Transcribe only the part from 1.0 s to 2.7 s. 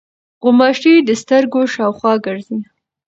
د سترګو شاوخوا ګرځي.